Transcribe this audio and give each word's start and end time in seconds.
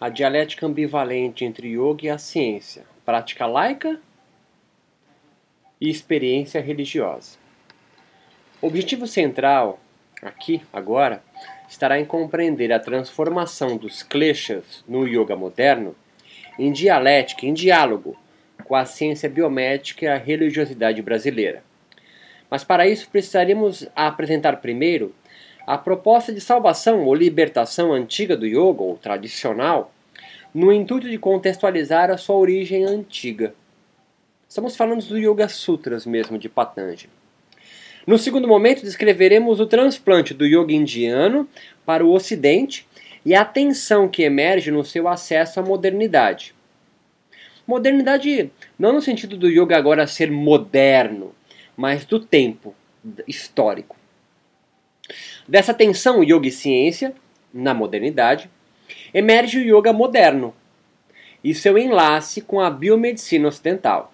a 0.00 0.08
dialética 0.08 0.66
ambivalente 0.66 1.44
entre 1.44 1.68
yoga 1.68 2.06
e 2.06 2.08
a 2.08 2.16
ciência, 2.16 2.84
prática 3.04 3.44
laica 3.44 4.00
e 5.78 5.90
experiência 5.90 6.60
religiosa. 6.60 7.38
O 8.62 8.66
objetivo 8.66 9.06
central, 9.06 9.78
aqui, 10.22 10.62
agora, 10.72 11.22
estará 11.68 12.00
em 12.00 12.04
compreender 12.06 12.72
a 12.72 12.80
transformação 12.80 13.76
dos 13.76 14.02
kleshas 14.02 14.82
no 14.88 15.06
yoga 15.06 15.36
moderno 15.36 15.94
em 16.58 16.72
dialética, 16.72 17.44
em 17.44 17.52
diálogo 17.52 18.16
com 18.64 18.74
a 18.74 18.86
ciência 18.86 19.28
biomédica 19.28 20.04
e 20.06 20.08
a 20.08 20.16
religiosidade 20.16 21.02
brasileira. 21.02 21.62
Mas 22.50 22.64
para 22.64 22.86
isso 22.86 23.08
precisaríamos 23.08 23.86
apresentar 23.94 24.56
primeiro 24.56 25.14
a 25.66 25.78
proposta 25.78 26.32
de 26.32 26.40
salvação 26.40 27.04
ou 27.04 27.14
libertação 27.14 27.92
antiga 27.92 28.36
do 28.36 28.46
yoga, 28.46 28.82
ou 28.82 28.96
tradicional, 28.96 29.92
no 30.54 30.72
intuito 30.72 31.08
de 31.08 31.18
contextualizar 31.18 32.10
a 32.10 32.16
sua 32.16 32.36
origem 32.36 32.84
antiga. 32.84 33.54
Estamos 34.48 34.76
falando 34.76 35.04
do 35.06 35.16
Yoga 35.16 35.48
Sutras 35.48 36.04
mesmo, 36.04 36.36
de 36.36 36.48
Patanjali. 36.48 37.08
No 38.04 38.18
segundo 38.18 38.48
momento, 38.48 38.82
descreveremos 38.82 39.60
o 39.60 39.66
transplante 39.66 40.34
do 40.34 40.44
yoga 40.44 40.72
indiano 40.72 41.48
para 41.86 42.04
o 42.04 42.12
ocidente 42.12 42.84
e 43.24 43.34
a 43.34 43.44
tensão 43.44 44.08
que 44.08 44.22
emerge 44.22 44.72
no 44.72 44.84
seu 44.84 45.06
acesso 45.06 45.60
à 45.60 45.62
modernidade. 45.62 46.52
Modernidade 47.64 48.50
não 48.76 48.92
no 48.92 49.00
sentido 49.00 49.36
do 49.36 49.48
yoga 49.48 49.76
agora 49.76 50.06
ser 50.06 50.32
moderno, 50.32 51.32
mas 51.76 52.04
do 52.04 52.18
tempo 52.18 52.74
histórico. 53.28 53.99
Dessa 55.48 55.74
tensão 55.74 56.22
yoga 56.22 56.46
e 56.46 56.52
ciência, 56.52 57.14
na 57.52 57.74
modernidade, 57.74 58.50
emerge 59.12 59.58
o 59.58 59.78
yoga 59.78 59.92
moderno 59.92 60.54
e 61.42 61.54
seu 61.54 61.78
enlace 61.78 62.40
com 62.40 62.60
a 62.60 62.70
biomedicina 62.70 63.48
ocidental. 63.48 64.12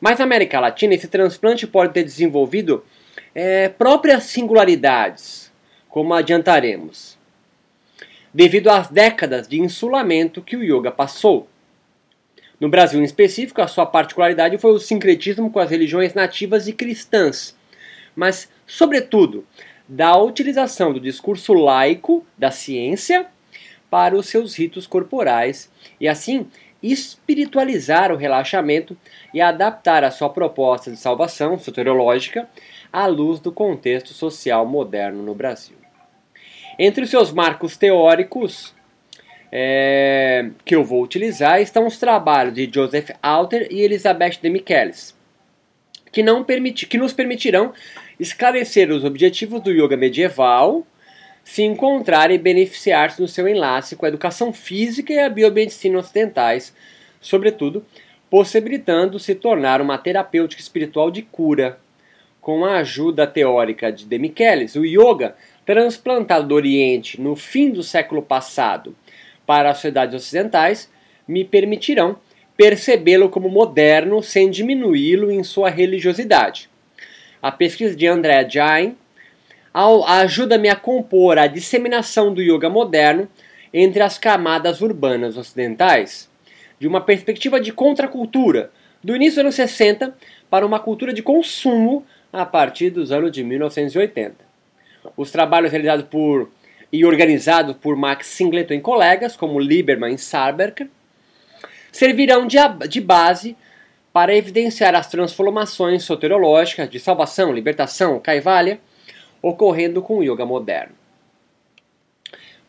Mas 0.00 0.18
na 0.18 0.24
América 0.24 0.60
Latina, 0.60 0.94
esse 0.94 1.08
transplante 1.08 1.66
pode 1.66 1.92
ter 1.92 2.04
desenvolvido 2.04 2.84
é, 3.34 3.68
próprias 3.68 4.24
singularidades, 4.24 5.52
como 5.88 6.14
adiantaremos, 6.14 7.18
devido 8.32 8.70
às 8.70 8.88
décadas 8.88 9.46
de 9.46 9.60
insulamento 9.60 10.40
que 10.42 10.56
o 10.56 10.62
yoga 10.62 10.90
passou. 10.90 11.48
No 12.58 12.68
Brasil, 12.68 13.00
em 13.00 13.04
específico, 13.04 13.60
a 13.60 13.66
sua 13.66 13.86
particularidade 13.86 14.58
foi 14.58 14.72
o 14.72 14.78
sincretismo 14.78 15.50
com 15.50 15.58
as 15.58 15.70
religiões 15.70 16.14
nativas 16.14 16.68
e 16.68 16.72
cristãs, 16.72 17.56
mas, 18.14 18.48
sobretudo, 18.66 19.46
da 19.90 20.16
utilização 20.16 20.92
do 20.92 21.00
discurso 21.00 21.52
laico 21.52 22.24
da 22.38 22.52
ciência 22.52 23.26
para 23.90 24.14
os 24.14 24.28
seus 24.28 24.54
ritos 24.54 24.86
corporais 24.86 25.68
e 26.00 26.06
assim 26.06 26.46
espiritualizar 26.80 28.12
o 28.12 28.16
relaxamento 28.16 28.96
e 29.34 29.40
adaptar 29.40 30.04
a 30.04 30.12
sua 30.12 30.30
proposta 30.30 30.92
de 30.92 30.96
salvação 30.96 31.58
soteriológica 31.58 32.48
à 32.92 33.06
luz 33.06 33.40
do 33.40 33.50
contexto 33.50 34.14
social 34.14 34.64
moderno 34.64 35.24
no 35.24 35.34
Brasil. 35.34 35.76
Entre 36.78 37.02
os 37.02 37.10
seus 37.10 37.32
marcos 37.32 37.76
teóricos 37.76 38.72
é, 39.50 40.50
que 40.64 40.76
eu 40.76 40.84
vou 40.84 41.02
utilizar 41.02 41.60
estão 41.60 41.84
os 41.84 41.98
trabalhos 41.98 42.54
de 42.54 42.70
Joseph 42.72 43.10
Alter 43.20 43.66
e 43.72 43.80
Elizabeth 43.80 44.38
de 44.40 44.48
Michelis, 44.50 45.18
que, 46.12 46.22
não 46.22 46.44
permiti, 46.44 46.86
que 46.86 46.96
nos 46.96 47.12
permitirão 47.12 47.72
esclarecer 48.20 48.92
os 48.92 49.02
objetivos 49.02 49.62
do 49.62 49.72
yoga 49.72 49.96
medieval, 49.96 50.86
se 51.42 51.62
encontrar 51.62 52.30
e 52.30 52.36
beneficiar-se 52.36 53.20
no 53.20 53.26
seu 53.26 53.48
enlace 53.48 53.96
com 53.96 54.04
a 54.04 54.10
educação 54.10 54.52
física 54.52 55.10
e 55.10 55.18
a 55.18 55.30
biomedicina 55.30 55.98
ocidentais, 55.98 56.74
sobretudo 57.18 57.84
possibilitando 58.28 59.18
se 59.18 59.34
tornar 59.34 59.80
uma 59.80 59.96
terapêutica 59.96 60.60
espiritual 60.60 61.10
de 61.10 61.22
cura. 61.22 61.80
Com 62.42 62.64
a 62.64 62.78
ajuda 62.78 63.26
teórica 63.26 63.90
de 63.90 64.06
Demichelis, 64.06 64.76
o 64.76 64.84
yoga, 64.84 65.34
transplantado 65.64 66.46
do 66.46 66.54
Oriente 66.54 67.20
no 67.20 67.34
fim 67.34 67.70
do 67.70 67.82
século 67.82 68.22
passado 68.22 68.94
para 69.46 69.70
as 69.70 69.78
sociedades 69.78 70.14
ocidentais, 70.14 70.90
me 71.26 71.44
permitirão 71.44 72.18
percebê-lo 72.56 73.30
como 73.30 73.48
moderno 73.48 74.22
sem 74.22 74.50
diminuí-lo 74.50 75.30
em 75.30 75.42
sua 75.42 75.70
religiosidade. 75.70 76.68
A 77.42 77.50
pesquisa 77.50 77.96
de 77.96 78.06
André 78.06 78.48
Jain 78.48 78.96
ajuda-me 80.06 80.68
a 80.68 80.76
compor 80.76 81.38
a 81.38 81.46
disseminação 81.46 82.34
do 82.34 82.42
yoga 82.42 82.68
moderno 82.68 83.28
entre 83.72 84.02
as 84.02 84.18
camadas 84.18 84.80
urbanas 84.80 85.36
ocidentais, 85.36 86.28
de 86.78 86.88
uma 86.88 87.00
perspectiva 87.00 87.60
de 87.60 87.72
contracultura, 87.72 88.70
do 89.02 89.16
início 89.16 89.36
dos 89.36 89.44
anos 89.44 89.54
60 89.54 90.14
para 90.50 90.66
uma 90.66 90.80
cultura 90.80 91.12
de 91.12 91.22
consumo 91.22 92.04
a 92.32 92.44
partir 92.44 92.90
dos 92.90 93.10
anos 93.12 93.32
de 93.32 93.42
1980. 93.42 94.36
Os 95.16 95.30
trabalhos 95.30 95.70
realizados 95.70 96.04
por 96.06 96.50
e 96.92 97.04
organizados 97.04 97.76
por 97.76 97.96
Max 97.96 98.26
Singleton 98.26 98.74
e 98.74 98.80
colegas, 98.80 99.36
como 99.36 99.60
Lieberman 99.60 100.14
e 100.14 100.18
Sarberker, 100.18 100.88
servirão 101.92 102.46
de, 102.46 102.56
de 102.88 103.00
base 103.00 103.56
para 104.12 104.34
evidenciar 104.34 104.94
as 104.94 105.06
transformações 105.06 106.02
soteriológicas 106.02 106.90
de 106.90 106.98
salvação, 106.98 107.52
libertação, 107.52 108.18
kaivalya, 108.18 108.80
ocorrendo 109.40 110.02
com 110.02 110.18
o 110.18 110.22
yoga 110.22 110.44
moderno. 110.44 110.94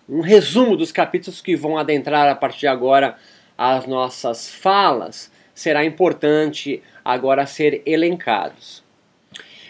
Um 0.08 0.22
resumo 0.22 0.76
dos 0.76 0.92
capítulos 0.92 1.42
que 1.42 1.56
vão 1.56 1.78
adentrar 1.78 2.28
a 2.28 2.36
partir 2.36 2.62
de 2.62 2.68
agora 2.68 3.18
as 3.58 3.86
nossas 3.86 4.54
falas 4.54 5.32
será 5.54 5.86
importante 5.86 6.82
agora 7.04 7.46
ser 7.46 7.82
elencados. 7.86 8.84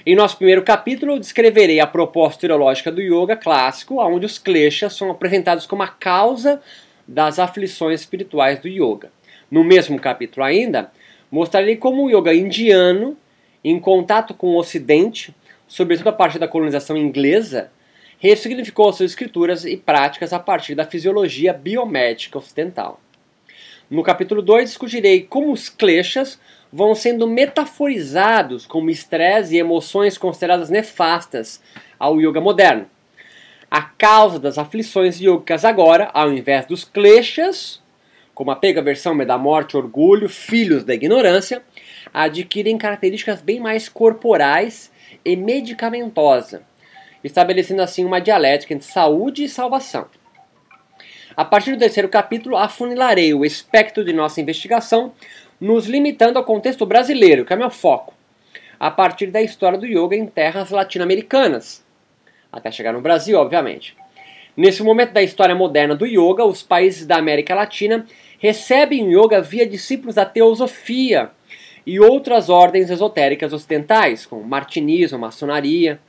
Em 0.06 0.16
nosso 0.16 0.38
primeiro 0.38 0.64
capítulo, 0.64 1.14
eu 1.14 1.20
descreverei 1.20 1.80
a 1.80 1.86
proposta 1.86 2.48
teológica 2.48 2.92
do 2.92 3.02
yoga 3.02 3.36
clássico, 3.36 4.02
onde 4.02 4.26
os 4.26 4.40
kleshas 4.40 4.94
são 4.94 5.12
apresentados 5.12 5.68
como 5.68 5.84
a 5.84 5.88
causa 5.88 6.60
das 7.08 7.38
aflições 7.38 8.00
espirituais 8.00 8.60
do 8.60 8.68
yoga. 8.68 9.12
No 9.50 9.64
mesmo 9.64 10.00
capítulo 10.00 10.44
ainda, 10.44 10.92
mostrarei 11.32 11.78
como 11.78 12.04
o 12.04 12.10
yoga 12.10 12.34
indiano, 12.34 13.18
em 13.64 13.80
contato 13.80 14.34
com 14.34 14.48
o 14.48 14.58
Ocidente, 14.58 15.34
sobretudo 15.68 16.10
a 16.10 16.14
partir 16.14 16.38
da 16.38 16.48
colonização 16.48 16.98
inglesa, 16.98 17.72
ressignificou 18.20 18.92
suas 18.92 19.12
escrituras 19.12 19.66
e 19.66 19.78
práticas 19.78 20.34
a 20.34 20.40
partir 20.40 20.76
da 20.76 20.86
fisiologia 20.86 21.54
biomédica 21.54 22.38
ocidental. 22.38 23.00
No 23.90 24.04
capítulo 24.04 24.42
2, 24.42 24.70
discutirei 24.70 25.24
como 25.24 25.52
os 25.52 25.70
kleshas 25.70 26.40
vão 26.72 26.96
sendo 26.96 27.28
metaforizados 27.28 28.66
como 28.66 28.90
estresse 28.90 29.56
e 29.56 29.60
emoções 29.60 30.18
consideradas 30.18 30.70
nefastas 30.70 31.62
ao 32.00 32.22
yoga 32.22 32.40
moderno. 32.40 32.88
A 33.70 33.82
causa 33.82 34.40
das 34.40 34.58
aflições 34.58 35.20
yogicas 35.20 35.66
agora, 35.66 36.10
ao 36.14 36.32
invés 36.32 36.66
dos 36.66 36.84
kleshas, 36.84 37.81
como 38.42 38.50
a 38.50 38.56
pega 38.56 38.82
versão 38.82 39.16
da 39.20 39.38
morte, 39.38 39.78
orgulho, 39.78 40.28
filhos 40.28 40.84
da 40.84 40.96
ignorância, 40.96 41.62
adquirem 42.12 42.76
características 42.76 43.40
bem 43.40 43.60
mais 43.60 43.88
corporais 43.88 44.92
e 45.24 45.36
medicamentosa, 45.36 46.64
estabelecendo 47.24 47.84
assim 47.84 48.04
uma 48.04 48.20
dialética 48.20 48.74
entre 48.74 48.88
saúde 48.88 49.44
e 49.44 49.48
salvação. 49.48 50.08
A 51.38 51.46
partir 51.46 51.74
do 51.74 51.78
terceiro 51.78 52.10
capítulo, 52.10 52.58
afunilarei 52.58 53.32
o 53.32 53.46
espectro 53.46 54.04
de 54.04 54.12
nossa 54.12 54.42
investigação, 54.42 55.14
nos 55.60 55.86
limitando 55.86 56.40
ao 56.40 56.44
contexto 56.44 56.84
brasileiro, 56.84 57.46
que 57.46 57.54
é 57.54 57.56
meu 57.56 57.70
foco, 57.70 58.12
a 58.80 58.90
partir 58.90 59.28
da 59.28 59.44
história 59.44 59.78
do 59.78 59.86
yoga 59.86 60.16
em 60.16 60.26
terras 60.26 60.72
latino-americanas, 60.72 61.86
até 62.52 62.72
chegar 62.72 62.92
no 62.92 63.02
Brasil, 63.02 63.38
obviamente. 63.38 63.96
Nesse 64.56 64.84
momento 64.84 65.14
da 65.14 65.24
história 65.24 65.56
moderna 65.56 65.96
do 65.96 66.06
yoga, 66.06 66.44
os 66.44 66.62
países 66.62 67.06
da 67.06 67.16
América 67.16 67.56
Latina 67.56 68.06
recebem 68.42 69.14
yoga 69.14 69.40
via 69.40 69.68
discípulos 69.68 70.16
da 70.16 70.26
teosofia 70.26 71.30
e 71.86 72.00
outras 72.00 72.50
ordens 72.50 72.90
esotéricas 72.90 73.54
ocidentais, 73.54 74.26
como 74.26 74.44
martinismo, 74.44 75.20
maçonaria. 75.20 76.00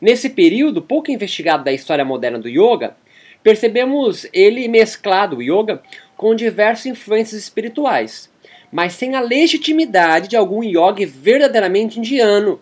Nesse 0.00 0.30
período 0.30 0.80
pouco 0.80 1.10
investigado 1.10 1.62
da 1.62 1.70
história 1.70 2.06
moderna 2.06 2.38
do 2.38 2.48
yoga, 2.48 2.96
percebemos 3.42 4.26
ele 4.32 4.66
mesclado, 4.66 5.36
o 5.36 5.42
yoga, 5.42 5.82
com 6.16 6.34
diversas 6.34 6.86
influências 6.86 7.42
espirituais, 7.42 8.32
mas 8.72 8.94
sem 8.94 9.14
a 9.14 9.20
legitimidade 9.20 10.28
de 10.28 10.36
algum 10.38 10.62
yoga 10.62 11.06
verdadeiramente 11.06 11.98
indiano, 11.98 12.58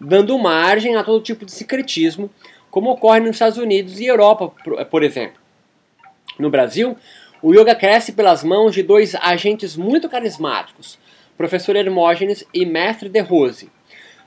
dando 0.00 0.38
margem 0.38 0.96
a 0.96 1.04
todo 1.04 1.22
tipo 1.22 1.44
de 1.44 1.52
secretismo, 1.52 2.30
como 2.70 2.90
ocorre 2.90 3.20
nos 3.20 3.32
Estados 3.32 3.58
Unidos 3.58 4.00
e 4.00 4.06
Europa, 4.06 4.50
por 4.90 5.02
exemplo. 5.02 5.44
No 6.38 6.50
Brasil, 6.50 6.96
o 7.42 7.52
yoga 7.52 7.74
cresce 7.74 8.12
pelas 8.12 8.42
mãos 8.42 8.74
de 8.74 8.82
dois 8.82 9.14
agentes 9.14 9.76
muito 9.76 10.08
carismáticos, 10.08 10.98
professor 11.36 11.76
Hermógenes 11.76 12.44
e 12.52 12.64
mestre 12.64 13.08
De 13.08 13.20
Rose, 13.20 13.70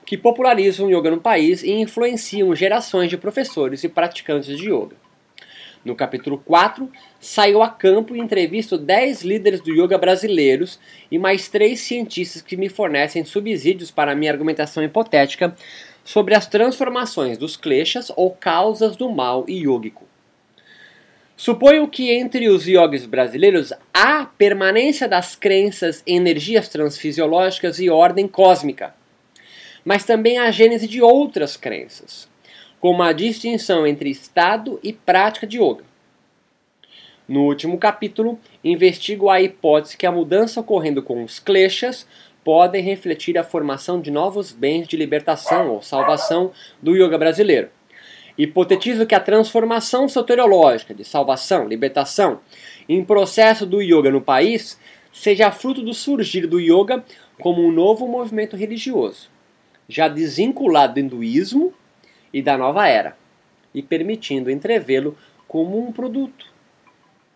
que 0.05 0.17
popularizam 0.17 0.87
o 0.87 0.91
yoga 0.91 1.09
no 1.09 1.19
país 1.19 1.63
e 1.63 1.71
influenciam 1.71 2.55
gerações 2.55 3.09
de 3.09 3.17
professores 3.17 3.83
e 3.83 3.89
praticantes 3.89 4.55
de 4.57 4.71
yoga. 4.71 4.95
No 5.83 5.95
capítulo 5.95 6.37
4, 6.37 6.91
saiu 7.19 7.63
a 7.63 7.69
campo 7.69 8.15
e 8.15 8.19
entrevisto 8.19 8.77
10 8.77 9.23
líderes 9.23 9.61
do 9.61 9.71
yoga 9.71 9.97
brasileiros 9.97 10.79
e 11.09 11.17
mais 11.17 11.47
três 11.47 11.79
cientistas 11.79 12.41
que 12.41 12.57
me 12.57 12.69
fornecem 12.69 13.23
subsídios 13.23 13.89
para 13.89 14.13
minha 14.13 14.31
argumentação 14.31 14.83
hipotética 14.83 15.55
sobre 16.03 16.35
as 16.35 16.47
transformações 16.47 17.37
dos 17.37 17.55
kleshas 17.55 18.11
ou 18.15 18.31
causas 18.31 18.95
do 18.95 19.09
mal 19.09 19.45
yógico. 19.47 20.08
Suponho 21.39 21.87
que 21.87 22.11
entre 22.11 22.49
os 22.49 22.67
yogis 22.67 23.05
brasileiros 23.05 23.71
há 23.93 24.25
permanência 24.25 25.07
das 25.07 25.37
crenças 25.37 26.03
em 26.05 26.17
energias 26.17 26.67
transfisiológicas 26.67 27.79
e 27.79 27.89
ordem 27.89 28.27
cósmica, 28.27 28.93
mas 29.85 30.03
também 30.03 30.37
a 30.37 30.51
gênese 30.51 30.85
de 30.85 31.01
outras 31.01 31.55
crenças, 31.55 32.27
como 32.77 33.01
a 33.01 33.13
distinção 33.13 33.87
entre 33.87 34.09
estado 34.09 34.81
e 34.83 34.91
prática 34.91 35.47
de 35.47 35.59
yoga. 35.59 35.85
No 37.25 37.45
último 37.45 37.77
capítulo, 37.77 38.37
investigo 38.61 39.29
a 39.29 39.41
hipótese 39.41 39.95
que 39.95 40.05
a 40.05 40.11
mudança 40.11 40.59
ocorrendo 40.59 41.01
com 41.01 41.23
os 41.23 41.39
kleshas 41.39 42.05
podem 42.43 42.83
refletir 42.83 43.37
a 43.37 43.45
formação 43.45 44.01
de 44.01 44.11
novos 44.11 44.51
bens 44.51 44.89
de 44.89 44.97
libertação 44.97 45.69
ou 45.69 45.81
salvação 45.81 46.51
do 46.81 46.97
yoga 46.97 47.17
brasileiro. 47.17 47.69
Hipotetizo 48.39 49.05
que 49.05 49.13
a 49.13 49.19
transformação 49.19 50.07
soteriológica 50.07 50.93
de 50.93 51.03
salvação, 51.03 51.67
libertação, 51.67 52.39
em 52.87 53.03
processo 53.03 53.65
do 53.65 53.81
yoga 53.81 54.09
no 54.09 54.21
país 54.21 54.79
seja 55.11 55.51
fruto 55.51 55.81
do 55.81 55.93
surgir 55.93 56.47
do 56.47 56.57
yoga 56.57 57.03
como 57.41 57.61
um 57.61 57.69
novo 57.69 58.07
movimento 58.07 58.55
religioso, 58.55 59.29
já 59.89 60.07
desvinculado 60.07 60.93
do 60.93 60.99
hinduísmo 61.01 61.73
e 62.31 62.41
da 62.41 62.57
nova 62.57 62.87
era, 62.87 63.17
e 63.75 63.83
permitindo 63.83 64.49
entrevê-lo 64.49 65.17
como 65.45 65.77
um 65.77 65.91
produto 65.91 66.45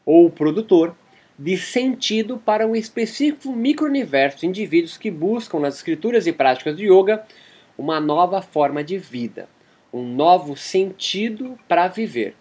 ou 0.06 0.30
produtor 0.30 0.96
de 1.38 1.58
sentido 1.58 2.38
para 2.38 2.66
um 2.66 2.78
específico 2.78 3.52
micro-universo 3.52 4.40
de 4.40 4.48
indivíduos 4.48 4.96
que 4.96 5.12
buscam 5.12 5.60
nas 5.60 5.76
escrituras 5.76 6.28
e 6.28 6.32
práticas 6.32 6.78
de 6.78 6.86
yoga 6.86 7.26
uma 7.78 8.00
nova 8.00 8.42
forma 8.42 8.82
de 8.82 8.98
vida, 8.98 9.50
um 9.94 10.04
novo 10.04 10.58
sentido 10.58 11.58
para 11.68 11.88
viver. 11.88 12.36